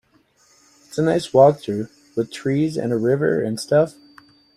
It's 0.87 0.97
a 0.97 1.03
nice 1.03 1.31
walk 1.31 1.61
though, 1.63 1.85
with 2.17 2.31
trees 2.31 2.75
and 2.75 2.91
a 2.91 2.97
river 2.97 3.39
and 3.39 3.59
stuff. 3.59 3.93